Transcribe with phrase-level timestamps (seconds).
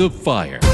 [0.00, 0.69] the Fire.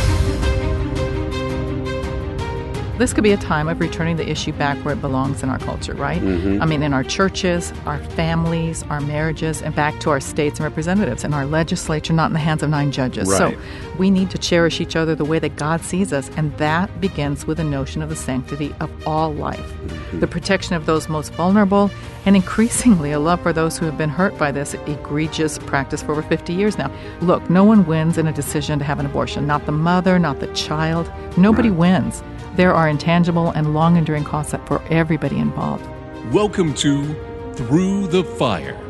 [2.98, 5.58] This could be a time of returning the issue back where it belongs in our
[5.58, 6.20] culture, right?
[6.20, 6.62] Mm-hmm.
[6.62, 10.64] I mean, in our churches, our families, our marriages, and back to our states and
[10.64, 13.28] representatives, and our legislature, not in the hands of nine judges.
[13.28, 13.52] Right.
[13.52, 13.60] So
[13.98, 17.46] we need to cherish each other the way that God sees us, and that begins
[17.46, 20.20] with the notion of the sanctity of all life, Mm-hmm.
[20.20, 21.90] the protection of those most vulnerable,
[22.26, 26.12] and increasingly a love for those who have been hurt by this egregious practice for
[26.12, 26.90] over 50 years now.
[27.20, 30.40] Look, no one wins in a decision to have an abortion, not the mother, not
[30.40, 31.10] the child.
[31.36, 32.22] Nobody wins.
[32.56, 35.84] There are intangible and long enduring costs for everybody involved.
[36.32, 37.04] Welcome to
[37.52, 38.80] Through the Fire,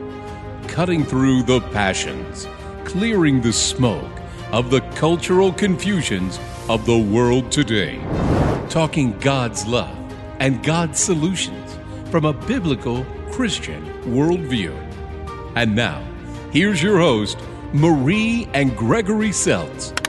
[0.69, 2.47] cutting through the passions,
[2.85, 4.21] clearing the smoke
[4.53, 6.39] of the cultural confusions
[6.69, 7.99] of the world today,
[8.71, 9.99] talking God's love
[10.39, 11.77] and God's solutions
[12.13, 14.77] from a biblical Christian worldview.
[15.57, 16.05] And now,
[16.53, 17.37] here's your host,
[17.73, 20.06] Marie and Gregory Seltz.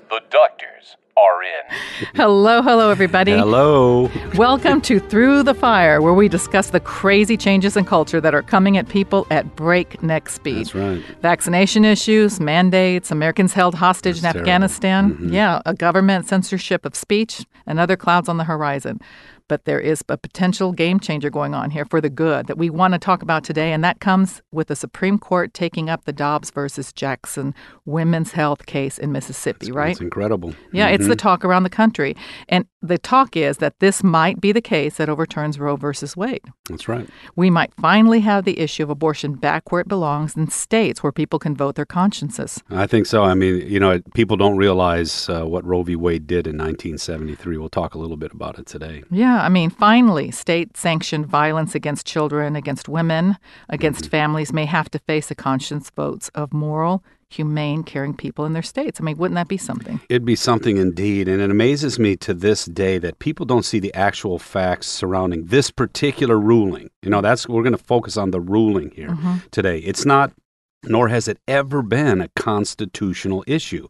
[2.13, 3.31] Hello, hello, everybody.
[3.31, 4.11] Hello.
[4.35, 8.43] Welcome to Through the Fire, where we discuss the crazy changes in culture that are
[8.43, 10.67] coming at people at breakneck speed.
[10.67, 11.03] That's right.
[11.21, 14.41] Vaccination issues, mandates, Americans held hostage in terrible.
[14.41, 15.13] Afghanistan.
[15.13, 15.33] Mm-hmm.
[15.33, 19.01] Yeah, a government censorship of speech, and other clouds on the horizon.
[19.47, 22.69] But there is a potential game changer going on here for the good that we
[22.69, 26.13] want to talk about today, and that comes with the Supreme Court taking up the
[26.13, 27.53] Dobbs versus Jackson
[27.85, 29.91] women's health case in Mississippi, right?
[29.91, 30.53] It's incredible.
[30.71, 32.15] Yeah, it's the talk around the country.
[32.49, 36.43] And the talk is that this might be the case that overturns Roe versus Wade.
[36.69, 37.07] That's right.
[37.35, 41.11] We might finally have the issue of abortion back where it belongs in states where
[41.11, 42.61] people can vote their consciences.
[42.69, 43.23] I think so.
[43.23, 45.95] I mean, you know, people don't realize uh, what Roe v.
[45.95, 47.57] Wade did in 1973.
[47.57, 49.03] We'll talk a little bit about it today.
[49.09, 53.37] Yeah, I mean, finally, state sanctioned violence against children, against women,
[53.69, 58.53] against families may have to face the conscience votes of moral, humane, caring people in
[58.53, 59.01] their states.
[59.01, 59.99] I mean, wouldn't that be something?
[60.09, 61.27] It'd be something indeed.
[61.27, 65.45] And it amazes me to this day that people don't see the actual facts surrounding
[65.45, 66.89] this particular ruling.
[67.01, 69.37] You know, that's we're going to focus on the ruling here mm-hmm.
[69.51, 69.79] today.
[69.79, 70.31] It's not,
[70.83, 73.87] nor has it ever been, a constitutional issue.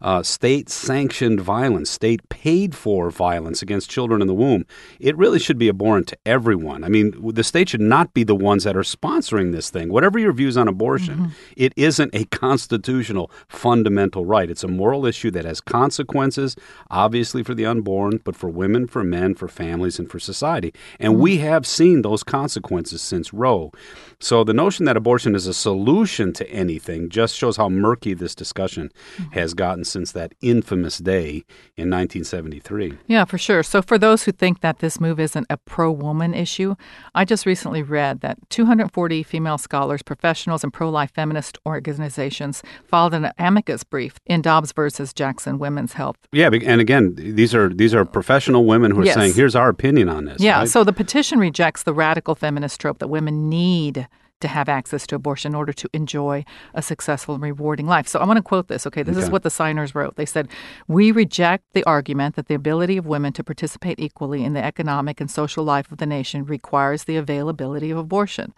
[0.00, 4.64] Uh, state sanctioned violence, state paid for violence against children in the womb,
[5.00, 6.84] it really should be abhorrent to everyone.
[6.84, 9.90] I mean, the state should not be the ones that are sponsoring this thing.
[9.90, 11.52] Whatever your views on abortion, mm-hmm.
[11.56, 14.50] it isn't a constitutional fundamental right.
[14.50, 16.56] It's a moral issue that has consequences,
[16.90, 20.72] obviously for the unborn, but for women, for men, for families, and for society.
[21.00, 21.46] And we mm-hmm.
[21.46, 23.72] have seen those consequences since Roe.
[24.20, 28.34] So the notion that abortion is a solution to anything just shows how murky this
[28.34, 29.32] discussion mm-hmm.
[29.32, 31.44] has gotten since that infamous day
[31.76, 32.98] in 1973.
[33.06, 33.62] Yeah, for sure.
[33.62, 36.74] So, for those who think that this move isn't a pro woman issue,
[37.14, 43.14] I just recently read that 240 female scholars, professionals, and pro life feminist organizations filed
[43.14, 46.16] an amicus brief in Dobbs versus Jackson Women's Health.
[46.32, 49.14] Yeah, and again, these are these are professional women who are Yes.
[49.14, 50.68] saying, "Here's our opinion on this." Yeah, right?
[50.68, 54.08] so the petition rejects the radical feminist trope that women need
[54.40, 58.06] to have access to abortion in order to enjoy a successful and rewarding life.
[58.06, 59.02] So I want to quote this, okay?
[59.02, 60.16] This is what the signers wrote.
[60.16, 60.48] They said,
[60.86, 65.20] We reject the argument that the ability of women to participate equally in the economic
[65.20, 68.52] and social life of the nation requires the availability of abortion.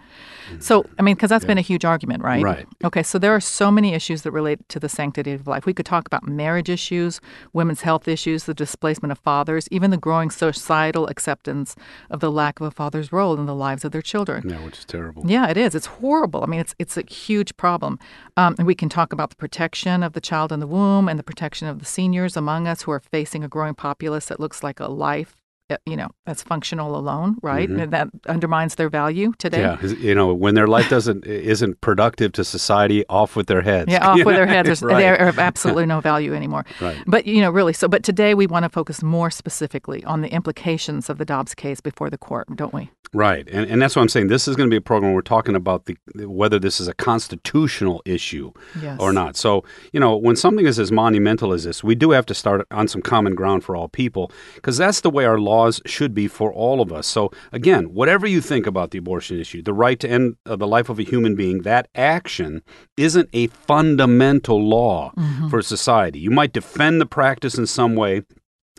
[0.58, 2.42] So, I mean, because that's been a huge argument, right?
[2.42, 2.66] Right.
[2.84, 5.66] Okay, so there are so many issues that relate to the sanctity of life.
[5.66, 7.20] We could talk about marriage issues,
[7.52, 11.76] women's health issues, the displacement of fathers, even the growing societal acceptance
[12.10, 14.48] of the lack of a father's role in the lives of their children.
[14.48, 15.22] yeah, which is terrible.
[15.26, 15.67] Yeah, it is.
[15.74, 16.42] It's horrible.
[16.42, 17.98] I mean, it's it's a huge problem.
[18.36, 21.18] Um, and we can talk about the protection of the child in the womb and
[21.18, 24.62] the protection of the seniors among us who are facing a growing populace that looks
[24.62, 25.36] like a life,
[25.84, 27.68] you know, that's functional alone, right?
[27.68, 29.58] And That undermines their value today.
[29.60, 29.86] Mm-hmm.
[29.86, 33.92] Yeah, you know, when their life doesn't isn't productive to society, off with their heads.
[33.92, 34.66] Yeah, off with their heads.
[34.68, 34.98] There's, Right.
[35.00, 36.64] They're of absolutely no value anymore.
[36.80, 37.02] Right.
[37.06, 37.72] But you know, really.
[37.72, 41.54] So, but today we want to focus more specifically on the implications of the Dobbs
[41.54, 42.90] case before the court, don't we?
[43.14, 44.28] Right, and and that's what I'm saying.
[44.28, 45.96] This is going to be a program where we're talking about the
[46.26, 48.52] whether this is a constitutional issue
[48.82, 48.98] Yes.
[49.00, 49.36] or not.
[49.36, 52.66] So you know, when something is as monumental as this, we do have to start
[52.70, 56.28] on some common ground for all people because that's the way our laws should be
[56.28, 57.06] for all of us.
[57.06, 60.66] So again, whatever you think about the abortion issue, the right to end uh, the
[60.66, 62.62] life of a human being, that action
[62.96, 65.12] isn't a fundamental law
[65.50, 66.18] for society.
[66.18, 68.22] You might defend the practice in some way.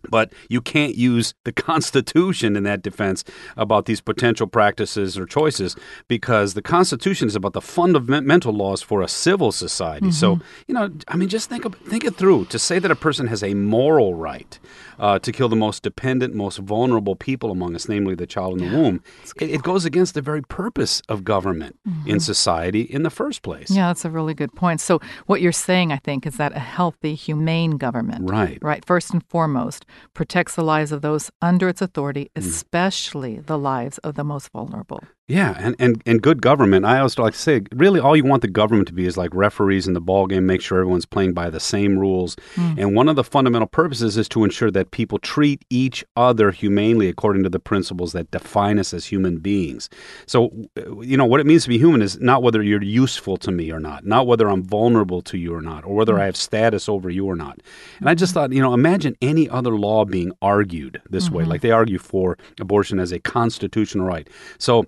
[0.10, 3.26] But you can't use the Constitution in that defense
[3.58, 5.76] about these potential practices or choices
[6.08, 10.08] because the Constitution is about the fundamental laws for a civil society.
[10.08, 10.24] Mm-hmm.
[10.24, 12.46] So, you know, I mean, just think, of, think it through.
[12.46, 14.58] To say that a person has a moral right
[15.00, 18.70] uh, to kill the most dependent, most vulnerable people among us, namely the child in
[18.70, 19.02] the womb,
[19.40, 22.10] it, it, goes against the very purpose of government mm-hmm.
[22.10, 23.72] in society in the first place.
[23.72, 24.82] Yeah, that's a really good point.
[24.82, 29.12] So, what you're saying, I think, is that a healthy, humane government, right, right, first
[29.12, 32.46] and foremost, protects the lives of those under its authority, mm.
[32.46, 33.46] especially mm.
[33.46, 35.04] the lives of the most vulnerable.
[35.30, 36.86] Yeah, and, and, and good government.
[36.86, 39.30] I always like to say, really, all you want the government to be is like
[39.36, 42.36] referees in the ball game, make sure everyone's playing by the same rules.
[42.56, 42.80] Mm.
[42.80, 47.10] And one of the fundamental purposes is to ensure that people treat each other humanely
[47.10, 49.88] according to the principles that define us as human beings.
[50.26, 50.52] So,
[51.02, 53.72] you know, what it means to be human is not whether you're useful to me
[53.72, 56.22] or not, not whether I'm vulnerable to you or not, or whether mm.
[56.22, 57.62] I have status over you or not.
[58.00, 61.36] And I just thought, you know, imagine any other law being argued this mm-hmm.
[61.36, 64.28] way, like they argue for abortion as a constitutional right.
[64.58, 64.88] So,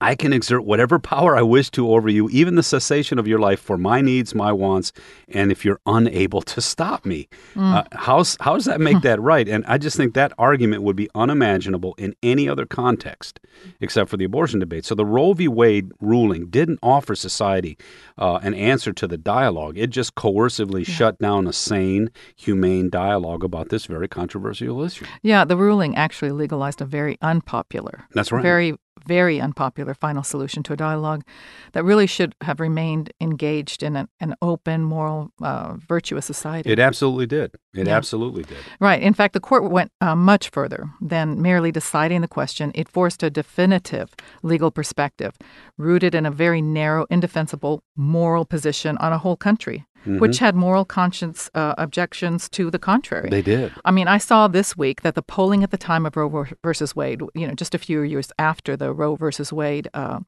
[0.00, 3.38] I can exert whatever power I wish to over you, even the cessation of your
[3.38, 4.92] life for my needs, my wants,
[5.28, 7.28] and if you're unable to stop me.
[7.54, 7.74] Mm.
[7.74, 9.48] Uh, how's, how does that make that right?
[9.48, 13.40] And I just think that argument would be unimaginable in any other context
[13.80, 14.84] except for the abortion debate.
[14.84, 15.48] So the Roe v.
[15.48, 17.76] Wade ruling didn't offer society
[18.16, 20.94] uh, an answer to the dialogue, it just coercively yeah.
[20.94, 25.06] shut down a sane, humane dialogue about this very controversial issue.
[25.22, 28.42] Yeah, the ruling actually legalized a very unpopular, That's right.
[28.42, 28.74] very
[29.08, 31.24] very unpopular final solution to a dialogue
[31.72, 36.70] that really should have remained engaged in an, an open, moral, uh, virtuous society.
[36.70, 37.48] It absolutely did.
[37.74, 37.96] It yeah.
[37.96, 38.58] absolutely did.
[38.80, 39.02] Right.
[39.02, 42.70] In fact, the court went uh, much further than merely deciding the question.
[42.74, 45.32] It forced a definitive legal perspective
[45.76, 50.18] rooted in a very narrow, indefensible moral position on a whole country mm-hmm.
[50.18, 53.28] which had moral conscience uh, objections to the contrary.
[53.30, 53.72] They did.
[53.84, 56.94] I mean, I saw this week that the polling at the time of Roe versus
[56.94, 60.20] Wade, you know, just a few years after the Roe versus Wade uh,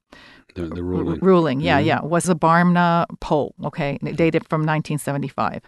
[0.55, 1.19] the, the, ruling.
[1.21, 1.87] R- ruling, yeah, mm-hmm.
[1.87, 5.61] yeah, was a Barna poll, okay, dated from 1975.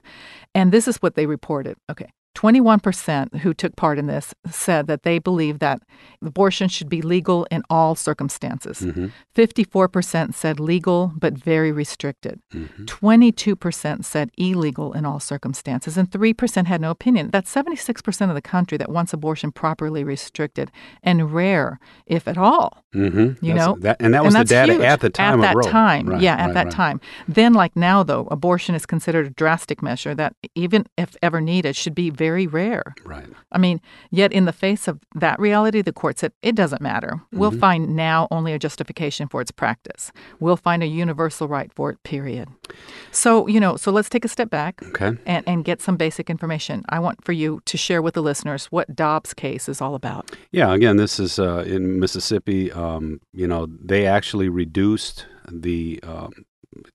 [0.54, 1.78] And this is what they reported.
[1.90, 2.10] Okay.
[2.35, 5.81] 21% who took part in this said that they believe that
[6.24, 8.80] abortion should be legal in all circumstances.
[8.80, 9.07] Mm-hmm.
[9.35, 12.39] 54% said legal but very restricted.
[12.53, 12.85] Mm-hmm.
[12.85, 15.97] 22% said illegal in all circumstances.
[15.97, 17.30] And 3% had no opinion.
[17.31, 20.71] That's 76% of the country that wants abortion properly restricted
[21.03, 22.83] and rare, if at all.
[22.94, 23.45] Mm-hmm.
[23.45, 23.77] You that's, know?
[23.80, 24.83] That, and that was and the data huge.
[24.83, 25.71] at the time At that Roe.
[25.71, 26.74] time, right, yeah, at right, that right.
[26.74, 27.01] time.
[27.27, 31.75] Then, like now, though, abortion is considered a drastic measure that, even if ever needed,
[31.75, 32.88] should be very rare.
[33.04, 33.28] Right.
[33.52, 37.14] I mean, yet in the face of that reality, the court said it doesn't matter.
[37.14, 37.40] Mm-hmm.
[37.40, 40.12] We'll find now only a justification for its practice.
[40.40, 42.48] We'll find a universal right for it, period.
[43.12, 45.12] So, you know, so let's take a step back okay.
[45.25, 46.84] and, and get some basic information.
[46.88, 50.31] I want for you to share with the listeners what Dobbs' case is all about.
[50.52, 52.72] Yeah, again, this is uh, in Mississippi.
[52.72, 56.31] Um, you know, they actually reduced the um,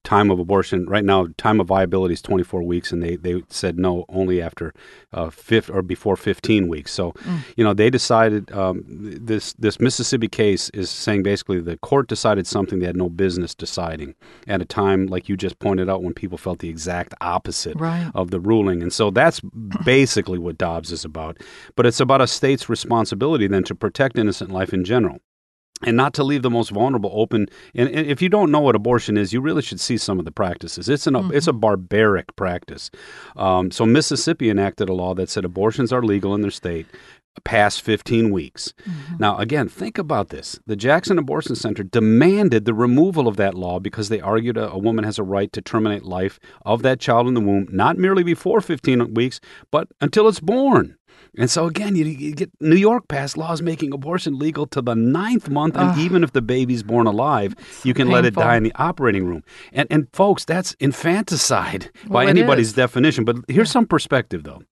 [0.05, 3.79] time of abortion right now time of viability is 24 weeks and they, they said
[3.79, 4.73] no only after
[5.13, 7.41] uh, fifth or before 15 weeks so mm.
[7.57, 12.47] you know they decided um, this this mississippi case is saying basically the court decided
[12.47, 14.15] something they had no business deciding
[14.47, 18.11] at a time like you just pointed out when people felt the exact opposite right.
[18.15, 19.41] of the ruling and so that's
[19.85, 21.39] basically what dobbs is about
[21.77, 25.19] but it's about a state's responsibility then to protect innocent life in general
[25.85, 27.47] and not to leave the most vulnerable open.
[27.75, 30.25] And, and, if you don't know what abortion is, you really should see some of
[30.25, 30.89] the practices.
[30.89, 31.35] It's an mm-hmm.
[31.35, 32.91] it's a barbaric practice.
[33.37, 36.87] Um, so Mississippi enacted a law that said abortions are legal in their state
[37.41, 38.75] past 15 weeks.
[38.83, 39.17] Mm-hmm.
[39.19, 40.59] Now, again, think about this.
[40.67, 44.79] The Jackson Abortion Center demanded the removal of that law because they argued a, a,
[44.79, 48.23] woman has a right to terminate life of that child in the womb, not merely
[48.23, 49.41] before 15 weeks,
[49.71, 50.98] but until it's born.
[51.39, 54.95] And so again, you, you, get New York passed laws making abortion legal to the
[54.95, 57.55] ninth month, and even if the baby's born alive,
[57.85, 58.15] you can painful.
[58.15, 59.45] let it die in the operating room.
[59.73, 62.73] And and folks, that's infanticide well, by anybody's is.
[62.75, 63.25] definition.
[63.25, 64.63] But here's some perspective, though.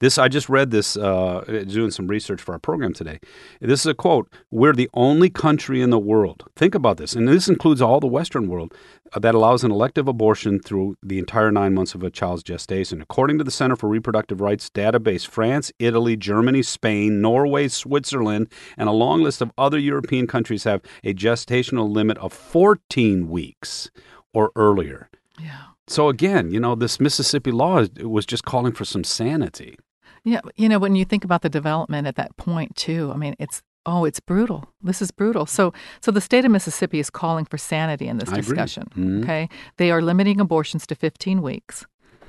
[0.00, 3.18] This I just read this uh, doing some research for our program today.
[3.60, 6.44] This is a quote: "We're the only country in the world.
[6.56, 8.74] Think about this, and this includes all the Western world
[9.12, 13.00] uh, that allows an elective abortion through the entire nine months of a child's gestation.
[13.00, 18.88] According to the Center for Reproductive Rights database, France, Italy, Germany, Spain, Norway, Switzerland, and
[18.88, 23.90] a long list of other European countries have a gestational limit of 14 weeks
[24.32, 25.08] or earlier.
[25.40, 25.75] Yeah.
[25.88, 29.78] So again, you know, this Mississippi law was just calling for some sanity.
[30.24, 33.36] Yeah, you know, when you think about the development at that point too, I mean,
[33.38, 34.68] it's oh, it's brutal.
[34.82, 35.46] This is brutal.
[35.46, 38.88] So, so the state of Mississippi is calling for sanity in this I discussion.
[38.90, 39.22] Mm-hmm.
[39.22, 41.86] Okay, they are limiting abortions to 15 weeks.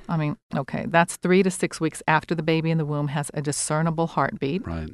[0.10, 3.30] I mean, okay, that's three to six weeks after the baby in the womb has
[3.34, 4.66] a discernible heartbeat.
[4.66, 4.90] Right.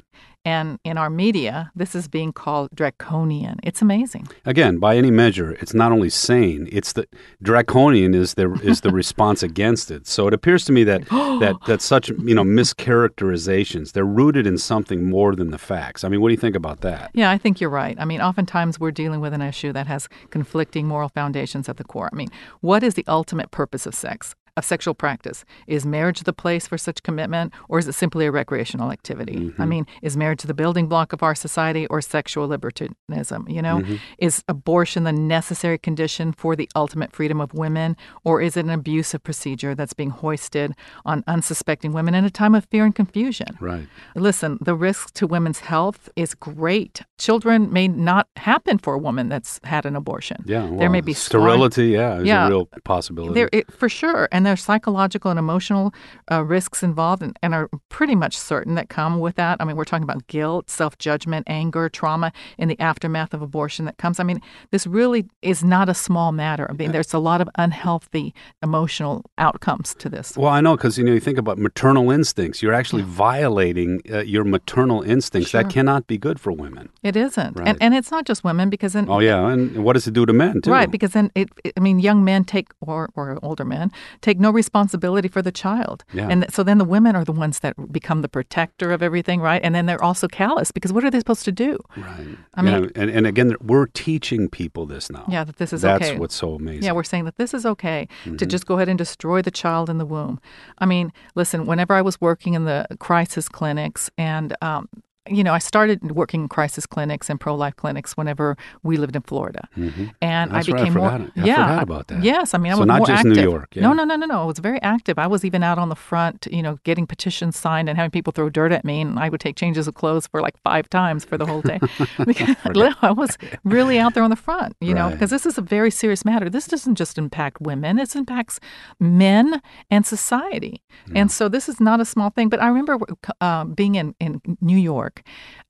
[0.46, 3.60] And in our media, this is being called draconian.
[3.62, 4.28] It's amazing.
[4.44, 7.06] Again, by any measure, it's not only sane; it's the
[7.42, 10.06] draconian is the is the response against it.
[10.06, 14.58] So it appears to me that that that such you know mischaracterizations they're rooted in
[14.58, 16.04] something more than the facts.
[16.04, 17.10] I mean, what do you think about that?
[17.14, 17.96] Yeah, I think you're right.
[17.98, 21.84] I mean, oftentimes we're dealing with an issue that has conflicting moral foundations at the
[21.84, 22.10] core.
[22.12, 22.28] I mean,
[22.60, 24.34] what is the ultimate purpose of sex?
[24.56, 25.44] Of sexual practice.
[25.66, 29.36] Is marriage the place for such commitment, or is it simply a recreational activity?
[29.36, 29.62] Mm-hmm.
[29.62, 33.48] I mean, is marriage the building block of our society, or sexual libertinism?
[33.48, 33.96] You know, mm-hmm.
[34.18, 38.70] is abortion the necessary condition for the ultimate freedom of women, or is it an
[38.70, 40.72] abusive procedure that's being hoisted
[41.04, 43.56] on unsuspecting women in a time of fear and confusion?
[43.60, 43.86] Right.
[44.14, 47.02] Listen, the risk to women's health is great.
[47.18, 50.44] Children may not happen for a woman that's had an abortion.
[50.46, 51.88] Yeah, well, there may be sterility.
[51.88, 53.34] Yeah, is yeah, a real possibility.
[53.34, 55.94] There, it, for sure, and and there's psychological and emotional
[56.30, 59.56] uh, risks involved and, and, are pretty much certain that come with that.
[59.58, 63.86] I mean, we're talking about guilt, self judgment, anger, trauma in the aftermath of abortion
[63.86, 64.20] that comes.
[64.20, 66.66] I mean, this really is not a small matter.
[66.68, 70.36] I mean, there's a lot of unhealthy emotional outcomes to this.
[70.36, 72.62] Well, I know because you know you think about maternal instincts.
[72.62, 73.08] You're actually yeah.
[73.12, 75.52] violating uh, your maternal instincts.
[75.52, 75.62] Sure.
[75.62, 76.90] That cannot be good for women.
[77.02, 77.68] It isn't, right.
[77.68, 79.08] and and it's not just women because then.
[79.08, 80.70] Oh yeah, and what does it do to men too?
[80.70, 81.48] Right, because then it.
[81.76, 85.52] I mean, young men take or or older men take take no responsibility for the
[85.52, 86.04] child.
[86.12, 86.28] Yeah.
[86.28, 89.60] And so then the women are the ones that become the protector of everything, right?
[89.62, 91.78] And then they're also callous because what are they supposed to do?
[91.96, 92.36] Right.
[92.54, 95.24] I mean, and, and again, we're teaching people this now.
[95.28, 96.10] Yeah, that this is That's okay.
[96.10, 96.84] That's what's so amazing.
[96.84, 98.36] Yeah, we're saying that this is okay mm-hmm.
[98.36, 100.40] to just go ahead and destroy the child in the womb.
[100.78, 104.88] I mean, listen, whenever I was working in the crisis clinics and um,
[105.30, 109.16] you know, I started working in crisis clinics and pro life clinics whenever we lived
[109.16, 110.06] in Florida, mm-hmm.
[110.20, 111.30] and That's I became right, I more.
[111.36, 112.22] I yeah, about that.
[112.22, 113.36] Yes, I mean, I so was not more just active.
[113.36, 113.74] New York.
[113.74, 113.82] Yeah.
[113.82, 114.42] No, no, no, no, no.
[114.42, 115.18] I was very active.
[115.18, 118.32] I was even out on the front, you know, getting petitions signed and having people
[118.32, 121.24] throw dirt at me, and I would take changes of clothes for like five times
[121.24, 121.80] for the whole day.
[123.02, 125.90] I was really out there on the front, you know, because this is a very
[125.90, 126.50] serious matter.
[126.50, 128.60] This doesn't just impact women; it impacts
[129.00, 130.82] men and society.
[131.08, 131.12] Mm.
[131.16, 132.48] And so this is not a small thing.
[132.48, 132.98] But I remember
[133.40, 135.13] uh, being in in New York.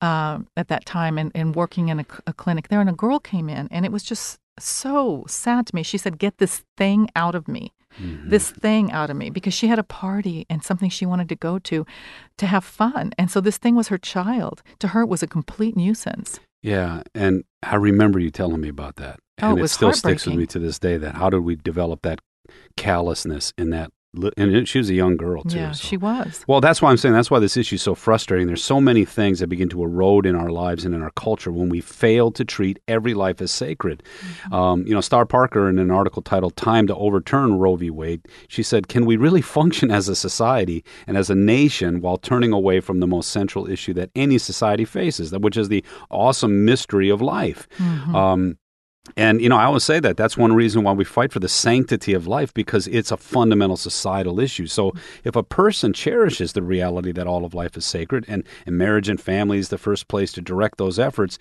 [0.00, 3.18] Uh, at that time and, and working in a, a clinic there, and a girl
[3.18, 5.82] came in, and it was just so sad to me.
[5.82, 7.72] She said, Get this thing out of me.
[8.00, 8.28] Mm-hmm.
[8.28, 11.36] This thing out of me because she had a party and something she wanted to
[11.36, 11.86] go to
[12.38, 13.12] to have fun.
[13.16, 14.62] And so this thing was her child.
[14.80, 16.40] To her, it was a complete nuisance.
[16.60, 17.02] Yeah.
[17.14, 19.20] And I remember you telling me about that.
[19.40, 21.54] Oh, and it, it still sticks with me to this day that how did we
[21.54, 22.20] develop that
[22.76, 23.92] callousness in that
[24.36, 25.58] and she was a young girl too.
[25.58, 25.86] Yeah, so.
[25.86, 26.44] she was.
[26.46, 28.46] Well, that's why I'm saying that's why this issue is so frustrating.
[28.46, 31.52] There's so many things that begin to erode in our lives and in our culture
[31.52, 34.02] when we fail to treat every life as sacred.
[34.20, 34.54] Mm-hmm.
[34.54, 37.90] Um, you know, Star Parker in an article titled "Time to Overturn Roe v.
[37.90, 42.16] Wade," she said, "Can we really function as a society and as a nation while
[42.16, 46.64] turning away from the most central issue that any society faces, which is the awesome
[46.64, 48.14] mystery of life?" Mm-hmm.
[48.14, 48.58] Um,
[49.16, 51.48] and, you know, I always say that that's one reason why we fight for the
[51.48, 54.66] sanctity of life because it's a fundamental societal issue.
[54.66, 54.92] So
[55.24, 59.08] if a person cherishes the reality that all of life is sacred and, and marriage
[59.08, 61.38] and family is the first place to direct those efforts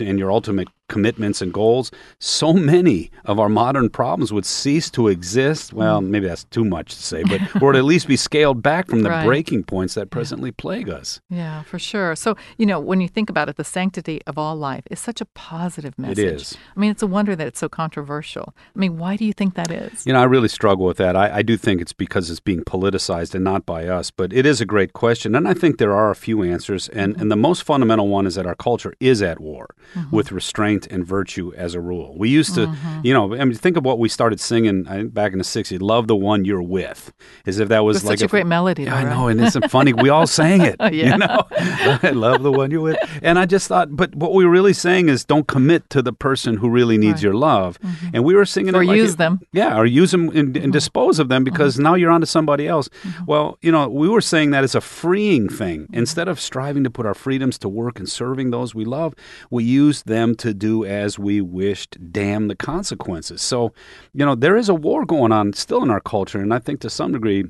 [0.00, 5.08] and your ultimate commitments and goals, so many of our modern problems would cease to
[5.08, 5.72] exist.
[5.72, 6.08] Well, mm.
[6.08, 9.08] maybe that's too much to say, but or at least be scaled back from the
[9.08, 9.24] right.
[9.24, 10.58] breaking points that presently yeah.
[10.58, 11.20] plague us.
[11.30, 12.14] Yeah, for sure.
[12.14, 15.22] So, you know, when you think about it, the sanctity of all life is such
[15.22, 16.18] a positive message.
[16.18, 16.58] It is.
[16.76, 18.54] I mean, it's a wonder that it's so controversial.
[18.76, 20.06] I mean, why do you think that is?
[20.06, 21.16] You know, I really struggle with that.
[21.16, 24.44] I, I do think it's because it's being politicized and not by us, but it
[24.44, 25.34] is a great question.
[25.34, 26.90] And I think there are a few answers.
[26.90, 27.22] And, mm-hmm.
[27.22, 30.14] and the most fundamental one is that our culture is at war mm-hmm.
[30.14, 32.14] with restraint and virtue as a rule.
[32.16, 33.00] We used to, mm-hmm.
[33.04, 36.08] you know, I mean, think of what we started singing back in the 60s love
[36.08, 37.12] the one you're with,
[37.46, 38.84] as if that was like such a, great melody.
[38.84, 39.92] Yeah, I know, and it's funny.
[39.92, 40.76] We all sang it.
[40.80, 41.12] yeah.
[41.12, 42.98] You know, I love the one you're with.
[43.22, 46.12] And I just thought, but what we were really saying is don't commit to the
[46.12, 47.22] person who really needs right.
[47.22, 47.78] your love.
[47.80, 48.06] Mm-hmm.
[48.14, 49.40] And we were singing or it like use it, them.
[49.52, 50.78] Yeah, or use them and, and Mm-hmm.
[50.78, 52.88] dispose of them because now you're on to somebody else.
[53.26, 55.86] Well, you know, we were saying that it's a freeing thing.
[55.92, 59.14] Instead of striving to put our freedoms to work and serving those we love,
[59.50, 63.42] we use them to do as we wished, damn the consequences.
[63.42, 63.74] So,
[64.14, 66.40] you know, there is a war going on still in our culture.
[66.40, 67.46] And I think to some degree,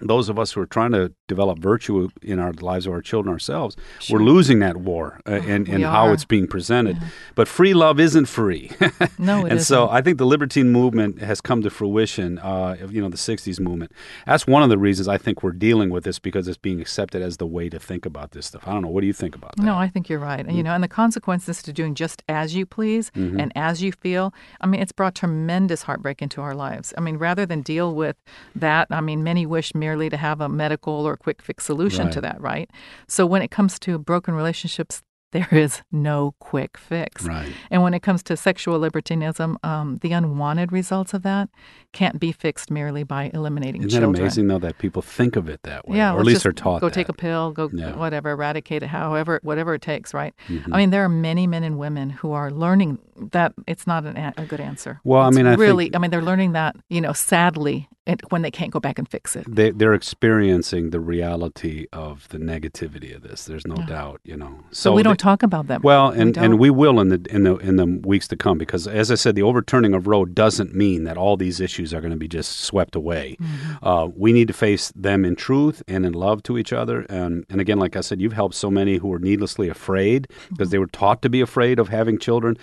[0.00, 3.32] those of us who are trying to develop virtue in our lives of our children
[3.32, 3.76] ourselves,
[4.10, 6.96] we're losing that war uh, in, in we how it's being presented.
[7.34, 8.70] But free love isn't free.
[9.18, 9.96] No, it and so isn't.
[9.96, 13.92] I think the libertine movement has come to fruition, uh, you know, the 60s movement.
[14.26, 17.22] That's one of the reasons I think we're dealing with this because it's being accepted
[17.22, 18.62] as the way to think about this stuff.
[18.66, 18.88] I don't know.
[18.88, 19.62] What do you think about that?
[19.62, 20.44] No, I think you're right.
[20.46, 23.40] And, You know, and the consequences to doing just as you please Mm-hmm.
[23.40, 26.92] and as you feel, I mean, it's brought tremendous heartbreak into our lives.
[26.98, 28.16] I mean, rather than deal with
[28.54, 32.20] that, I mean, many wish merely to have a medical or quick fix solution to
[32.26, 32.68] that, right?
[33.08, 35.02] So when it comes to broken relationships,
[35.36, 37.24] there is no quick fix.
[37.24, 37.52] Right.
[37.70, 41.48] And when it comes to sexual libertinism, um, the unwanted results of that
[41.92, 44.12] can't be fixed merely by eliminating Isn't children.
[44.12, 45.96] that amazing, though, that people think of it that way?
[45.98, 46.94] Yeah, or at least they're taught Go that.
[46.94, 47.90] take a pill, go Yeah.
[47.90, 47.98] Mm-hmm.
[47.98, 50.32] whatever, eradicate it, however, whatever it takes, right?
[50.72, 52.98] I mean, there are many men and women who are learning
[53.32, 55.00] that it's not an, a a good answer.
[55.04, 58.20] Well, I mean, I think- really, I mean, they're learning that, you know, sadly, it,
[58.30, 59.44] when they can't go back and fix it.
[59.52, 63.44] they, they're experiencing the reality of the negativity of this.
[63.46, 64.60] There's no doubt, you know.
[64.70, 65.82] So, we don't they- talk about that.
[65.82, 66.44] Well, and, don't.
[66.44, 69.14] and we will in the in the in the weeks to come because, as I
[69.16, 72.28] said, the overturning of Roe doesn't mean that all these issues are going to be
[72.28, 73.36] just swept away.
[73.40, 73.84] Mm-hmm.
[73.86, 77.00] Uh, we need to face them in truth and in love to each other.
[77.08, 80.68] And and again, like I said, you've helped so many who were needlessly afraid because
[80.68, 80.70] Mm-hmm.
[80.70, 82.56] they were taught to be afraid of having children.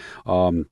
[0.47, 0.65] Um,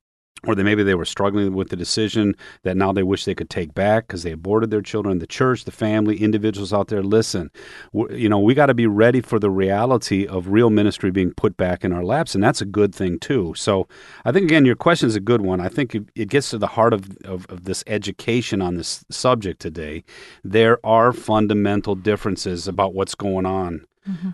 [0.48, 3.50] or they maybe they were struggling with the decision that now they wish they could
[3.50, 5.20] take back because they aborted their children.
[5.20, 7.52] The church, the family, individuals out there, listen,
[7.94, 11.34] w- you know, we got to be ready for the reality of real ministry being
[11.34, 13.54] put back in our laps, and that's a good thing too.
[13.56, 13.88] So,
[14.26, 15.62] I think again, your question is a good one.
[15.62, 19.06] I think it, it gets to the heart of, of of this education on this
[19.12, 20.04] subject today.
[20.44, 23.86] There are fundamental differences about what's going on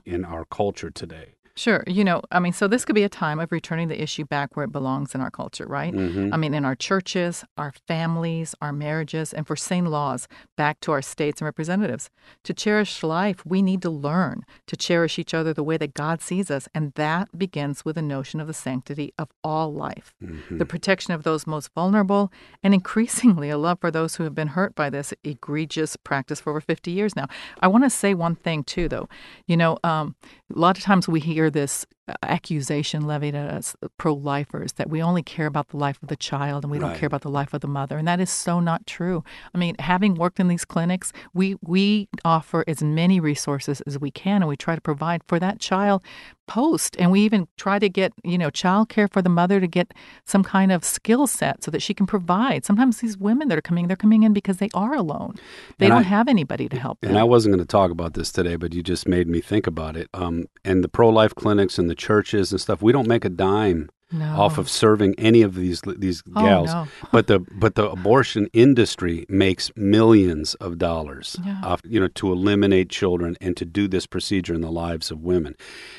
[0.05, 1.36] in our culture today.
[1.57, 1.83] Sure.
[1.87, 4.55] You know, I mean, so this could be a time of returning the issue back
[4.55, 5.91] where it belongs in our culture, right?
[5.91, 6.31] Mm-hmm.
[6.31, 10.91] I mean, in our churches, our families, our marriages, and for sane laws back to
[10.91, 12.11] our states and representatives.
[12.43, 16.21] To cherish life, we need to learn to cherish each other the way that God
[16.21, 16.69] sees us.
[16.75, 20.59] And that begins with a notion of the sanctity of all life, Mm-hmm.
[20.59, 24.49] the protection of those most vulnerable, and increasingly a love for those who have been
[24.49, 27.25] hurt by this egregious practice for over 50 years now.
[27.61, 29.09] I want to say one thing, too, though.
[29.47, 30.15] You know, um,
[30.55, 31.85] a lot of times we hear this
[32.23, 36.15] accusation levied at us, pro lifers, that we only care about the life of the
[36.15, 37.97] child and we don't care about the life of the mother.
[37.97, 39.23] And that is so not true.
[39.53, 44.11] I mean, having worked in these clinics, we, we offer as many resources as we
[44.11, 46.01] can and we try to provide for that child
[46.47, 46.95] post.
[46.97, 50.43] And we even try to get, you know, childcare for the mother to get some
[50.43, 52.63] kind of skill set so that she can provide.
[52.63, 55.35] Sometimes these women that are coming, they're coming in because they are alone.
[55.77, 57.09] They And don't I- have anybody to help them.
[57.09, 59.67] And I wasn't going to talk about this today, but you just made me think
[59.67, 60.07] about it.
[60.13, 63.29] Um, and the pro life clinics and the churches and stuff, we don't make a
[63.29, 64.25] dime no.
[64.37, 66.67] off of serving any of these these Oh, gals.
[66.73, 66.87] no.
[67.11, 71.59] but the but the abortion industry makes millions of dollars Yeah.
[71.63, 75.19] off you know to eliminate children and to do this procedure in the lives of
[75.23, 75.55] women,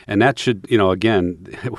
[0.07, 1.47] and that should you know again.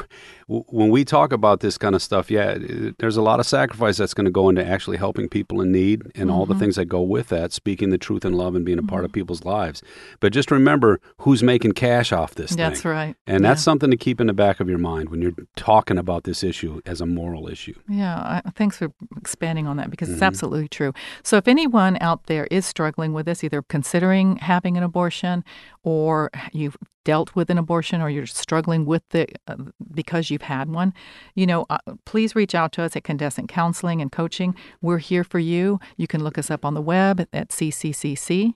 [0.49, 2.57] When we talk about this kind of stuff, yeah,
[2.97, 6.01] there's a lot of sacrifice that's going to go into actually helping people in need
[6.15, 6.59] and all the Mm-hmm.
[6.59, 9.12] things that go with that, speaking the truth in love and being a part of
[9.12, 9.83] people's lives.
[10.19, 12.91] But just remember who's making cash off this That's thing.
[12.91, 13.15] right.
[13.27, 16.23] And that's something to keep in the back of your mind when you're talking about
[16.23, 17.75] this issue as a moral issue.
[17.88, 20.15] Yeah, I, thanks for expanding on that because Mm-hmm.
[20.15, 20.93] it's absolutely true.
[21.23, 25.43] So, if anyone out there is struggling with this, either considering having an abortion
[25.83, 29.55] or you've dealt with an abortion or you're struggling with it uh,
[29.93, 30.93] because you've had one,
[31.33, 34.53] you know, uh, please reach out to us at Condescent Counseling and Coaching.
[34.81, 35.79] We're here for you.
[35.97, 38.55] You can look us up on the web at cccc-usa.com.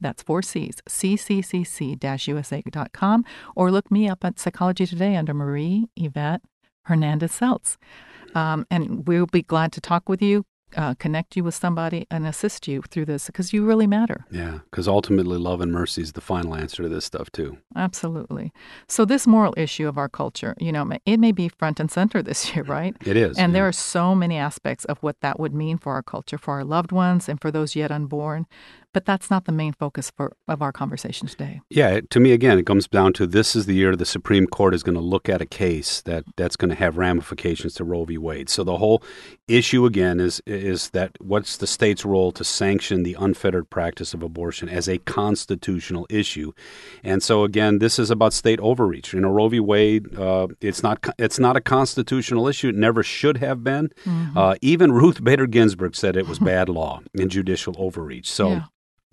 [0.00, 1.64] That's four C's, cccc-usa.com,
[3.56, 6.42] or look me up at Psychology Today under Marie Yvette
[6.84, 7.76] Hernandez Seltz.
[8.34, 10.44] Um, and we'll be glad to talk with you,
[10.76, 14.24] uh, connect you with somebody, and assist you through this because you really matter.
[14.30, 17.58] Yeah, because ultimately, love and mercy is the final answer to this stuff too.
[17.74, 18.52] Absolutely.
[18.88, 22.22] So, this moral issue of our culture, you know, it may be front and center
[22.22, 22.96] this year, right?
[23.04, 23.58] It is, And yeah.
[23.58, 26.64] there are so many aspects of what that would mean for our culture, for our
[26.64, 28.46] loved ones, and for those yet unborn.
[28.96, 31.60] But that's not the main focus for, of our conversation today.
[31.68, 34.46] Yeah, it- to me again, it comes down to this is the year the Supreme
[34.46, 37.84] Court is going to look at a case that that's going to have ramifications to
[37.84, 38.16] Roe v.
[38.16, 38.48] Wade.
[38.48, 39.02] So the whole
[39.48, 44.22] issue again is is that what's the state's role to sanction the unfettered practice of
[44.22, 46.52] abortion as a constitutional issue,
[47.04, 49.12] and so again, this is about state overreach.
[49.12, 49.60] You know, Roe v.
[49.60, 52.70] Wade, uh, it's not it's not a constitutional issue.
[52.70, 53.90] It never should have been.
[54.34, 58.30] Uh, even Ruth Bader Ginsburg said it was bad law and judicial overreach.
[58.30, 58.48] So.
[58.48, 58.64] Yeah.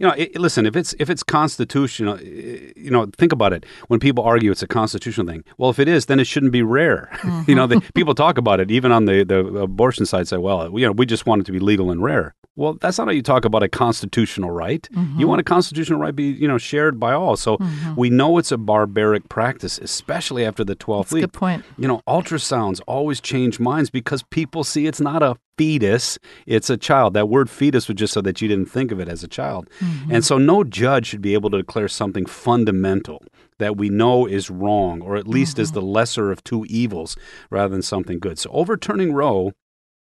[0.03, 0.65] You know, it, listen.
[0.65, 3.65] If it's if it's constitutional, eh, you know, think about it.
[3.87, 6.61] When people argue it's a constitutional thing, well, if it is, then it shouldn't be
[6.61, 7.09] rare.
[7.47, 10.27] you know, the, people talk about it even on the the abortion side.
[10.27, 12.35] Say, well, you know, we just want it to be legal and rare.
[12.55, 14.87] Well, that's not how you talk about a constitutional right.
[14.93, 15.19] Mm-hmm.
[15.19, 17.35] You want a constitutional right be, you know, shared by all.
[17.35, 17.57] So
[17.97, 21.21] we know it's a barbaric practice, especially after the 12th That's a week.
[21.23, 21.65] good point.
[21.77, 26.77] You know, ultrasounds always change minds because people see it's not a fetus, it's a
[26.77, 27.15] child.
[27.15, 29.67] That word fetus was just so that you didn't think of it as a child.
[30.11, 33.23] And so no judge should be able to declare something fundamental
[33.59, 37.15] that we know is wrong or at least is the lesser of two evils
[37.49, 38.37] rather than something good.
[38.37, 39.53] So overturning Roe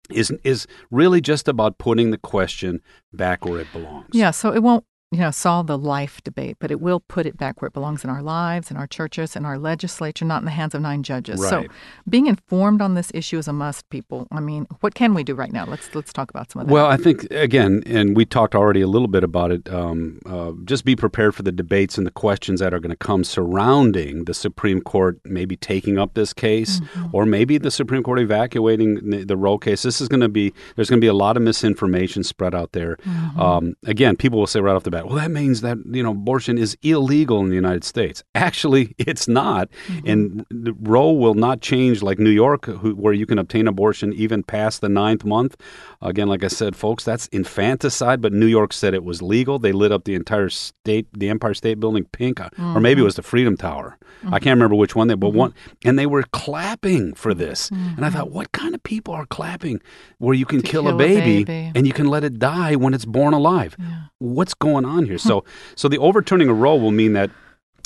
[0.10, 2.82] is is really just about putting the question
[3.13, 4.10] back where it belongs.
[4.13, 7.38] Yeah, so it won't, you know, solve the life debate, but it will put it
[7.38, 10.46] back where it belongs in our lives, in our churches, in our legislature, not in
[10.46, 11.41] the hands of nine judges.
[11.48, 11.65] So
[12.10, 14.28] being informed on this issue is a must, people.
[14.32, 15.65] I mean, what can we do right now?
[15.65, 16.74] Let's let's talk about some of that.
[16.74, 19.72] Well, I think again, and we talked already a little bit about it.
[19.72, 22.98] Um, uh, just be prepared for the debates and the questions that are going to
[22.98, 26.82] come surrounding the Supreme Court, maybe taking up this case,
[27.13, 29.84] or maybe the Supreme Court evacuating the, the Roe case.
[29.84, 32.74] This is going to be there's going to be a lot of misinformation spread out
[32.74, 32.98] there.
[33.38, 36.12] Um, again, people will say right off the bat, "Well, that means that you know
[36.12, 40.08] abortion is illegal in the United States." Actually, it's not, mm-hmm.
[40.08, 44.14] and the Roe will not change like New York, who, where you can obtain abortion
[44.14, 45.56] even past the ninth month.
[46.02, 49.60] Again, like I said, folks, that's infanticide, but New York said it was legal.
[49.60, 53.02] They lit up the entire state, the Empire State Building pink, uh, or maybe it
[53.02, 53.06] mm-hmm.
[53.06, 53.98] was the Freedom Tower.
[54.00, 54.34] I mm-hmm.
[54.34, 57.70] can't remember which one they, but one, and they were clapping for this.
[57.98, 59.82] And I thought, what kind of people are clapping
[60.18, 61.72] where you can To kill, a, kill a baby baby.
[61.76, 63.76] and you can let it die when it's born alive?
[64.20, 65.17] What's going on here?
[65.17, 65.43] so,
[65.76, 67.30] so the overturning of Roe will mean that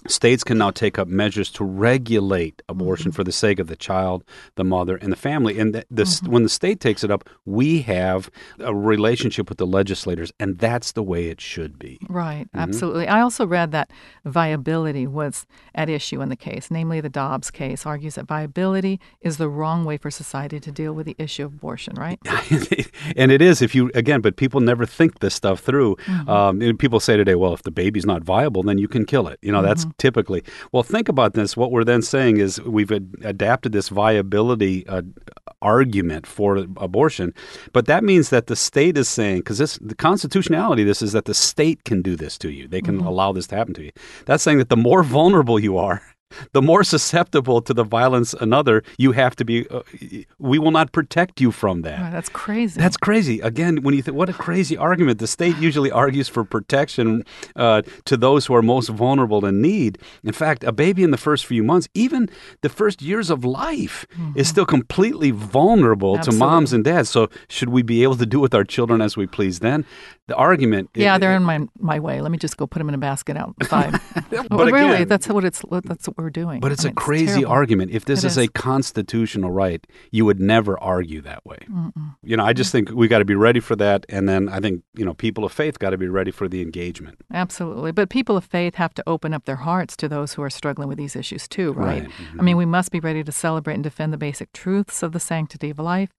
[0.07, 4.23] states can now take up measures to regulate abortion for the sake of the child,
[4.55, 5.59] the mother, and the family.
[5.59, 9.65] And the, the, when the state takes it up, we have a relationship with the
[9.67, 11.99] legislators, and that's the way it should be.
[12.09, 12.59] Right, Mm-hmm.
[12.59, 13.07] absolutely.
[13.07, 13.91] I also read that
[14.25, 19.37] viability was at issue in the case, namely the Dobbs case argues that viability is
[19.37, 22.19] the wrong way for society to deal with the issue of abortion, right?
[23.15, 25.95] and it is if you again, but people never think this stuff through.
[26.05, 26.29] Mm-hmm.
[26.29, 29.37] Um, people say today, well, if the baby's not viable, then you can kill it.
[29.41, 29.90] You know, that's Mm-hmm.
[29.97, 30.43] Typically.
[30.71, 31.55] Well, think about this.
[31.57, 35.01] What we're then saying is we've ad- adapted this viability uh,
[35.61, 37.33] argument for abortion,
[37.73, 41.11] but that means that the state is saying because this the constitutionality of this is
[41.13, 42.67] that the state can do this to you.
[42.67, 42.97] They Mm-hmm.
[42.99, 43.91] can allow this to happen to you.
[44.25, 46.01] That's saying that the more vulnerable you are.
[46.53, 49.81] The more susceptible to the violence another you have to be, uh,
[50.39, 52.11] we will not protect you from that.
[52.11, 52.79] That's crazy.
[52.79, 53.39] That's crazy.
[53.41, 55.19] Again, when you think, what a crazy argument.
[55.19, 57.23] The state usually argues for protection
[57.55, 59.97] uh, to those who are most vulnerable in need.
[60.23, 62.29] In fact, a baby in the first few months, even
[62.61, 66.75] the first years of life, is still completely vulnerable to moms Mm-hmm.
[66.75, 67.09] And dads.
[67.09, 69.85] So, should we be able to do with our children as we please then?
[70.31, 70.89] The argument.
[70.95, 72.21] yeah, it- they're in my my way.
[72.21, 73.91] Let me just go put them in a basket outside.
[74.31, 76.59] But well, really, again- that's what it's that's what we're doing.
[76.61, 77.51] But it's I a mean, crazy terrible.
[77.59, 77.91] argument.
[77.91, 78.45] If this It is, is.
[78.45, 81.57] a constitutional right, you would never argue that way.
[82.23, 84.05] You know, I just think we got to be ready for that.
[84.09, 86.61] And then I think, you know, people of faith got to be ready for the
[86.61, 87.17] engagement.
[87.33, 87.91] Absolutely.
[87.91, 90.87] But people of faith have to open up their hearts to those who are struggling
[90.89, 92.03] with these issues too, right?
[92.03, 92.03] Right.
[92.09, 92.39] Mm-hmm.
[92.39, 95.19] I mean, we must be ready to celebrate and defend the basic truths of the
[95.19, 96.11] sanctity of life,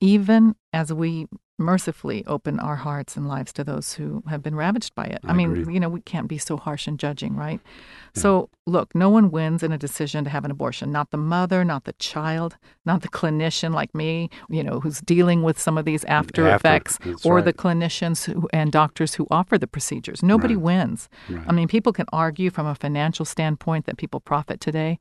[0.00, 1.26] even as we
[1.62, 5.20] mercifully open our hearts and lives to those who have been ravaged by it.
[5.24, 5.74] I, I mean, agree.
[5.74, 7.60] you know, we can't be so harsh in judging, right?
[8.14, 10.92] So, look, no one wins in a decision to have an abortion.
[10.92, 15.42] Not the mother, not the child, not the clinician like me, you know, who's dealing
[15.42, 17.44] with some of these after, After, effects, or right.
[17.46, 20.22] the clinicians who, and doctors who offer the procedures.
[20.22, 21.08] Nobody wins.
[21.48, 24.98] I mean, people can argue from a financial standpoint that people profit today.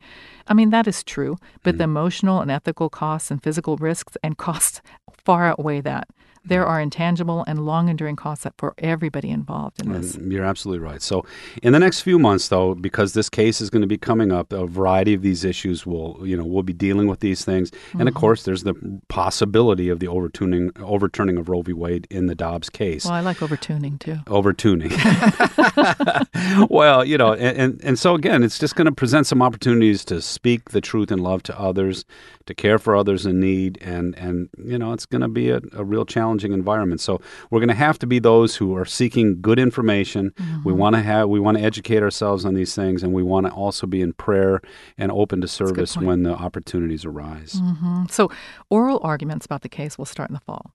[0.47, 1.77] I mean, that is true, but Mm.
[1.79, 4.81] the emotional and ethical costs and physical risks and costs
[5.25, 6.07] far outweigh that.
[6.43, 10.15] There are intangible and long enduring costs that for everybody involved in this.
[10.15, 11.01] And You're absolutely right.
[11.01, 11.23] So,
[11.61, 14.51] in the next few months, though, because this case is going to be coming up,
[14.51, 18.03] a variety of these issues will, you know, we'll be dealing with these things, and
[18.03, 18.19] of mm-hmm.
[18.19, 18.73] course, there's the
[19.07, 21.73] possibility of the overturning, overturning of Roe v.
[21.73, 23.05] Wade in the Dobbs case.
[23.05, 24.17] Well, I like overtuning too.
[24.25, 24.91] overtuning.
[26.69, 30.03] well, you know, and, and, and so again, it's just going to present some opportunities
[30.05, 32.05] to speak the truth and love to others,
[32.45, 35.61] to care for others in need, and and you know, it's going to be a,
[35.73, 37.01] a real challenging environment.
[37.01, 40.33] So we're going to have to be those who are seeking good information.
[40.63, 43.47] We want to have, we want to educate ourselves on these things, and we want
[43.47, 44.61] to also be in prayer
[44.97, 47.55] and open to service when the opportunities arise.
[47.61, 48.09] Mhm.
[48.09, 48.31] So,
[48.69, 50.73] oral arguments about the case will start in the fall.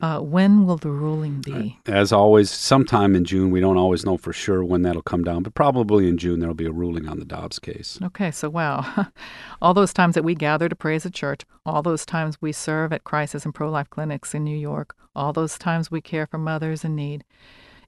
[0.00, 1.78] Uh, when will the ruling be?
[1.86, 3.50] As always, sometime in June.
[3.50, 6.54] We don't always know for sure when that'll come down, but probably in June there'll
[6.54, 7.98] be a ruling on the Dobbs case.
[8.02, 9.08] Okay, so wow.
[9.62, 12.52] all those times that we gather to pray as a church, all those times we
[12.52, 16.26] serve at crisis and pro life clinics in New York, all those times we care
[16.26, 17.24] for mothers in need.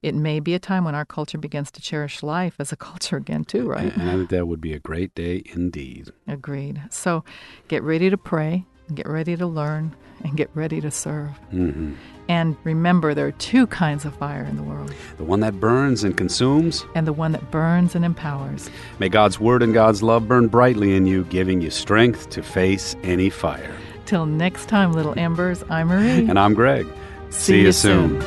[0.01, 3.17] It may be a time when our culture begins to cherish life as a culture
[3.17, 3.95] again, too, right?
[3.95, 6.11] And I think that would be a great day indeed.
[6.27, 6.81] Agreed.
[6.91, 7.25] So
[7.67, 11.31] get ready to pray, get ready to learn, and get ready to serve.
[11.51, 11.93] hmm
[12.29, 16.05] And remember, there are two kinds of fire in the world the one that burns
[16.05, 18.69] and consumes, and the one that burns and empowers.
[18.99, 22.97] May God's word and God's love burn brightly in you, giving you strength to face
[23.03, 23.75] any fire.
[24.07, 26.29] Till next time, little embers, I'm Marie.
[26.29, 26.87] And I'm Greg.
[27.31, 28.21] See, See you you soon.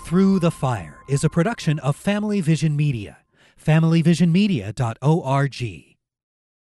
[0.00, 3.18] Through the Fire is a production of Family Vision Media.
[3.66, 5.95] FamilyVisionMedia.org.